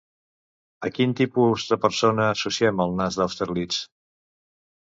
[0.87, 3.81] A quin tipus de persona associem el nas d'Austerlitz?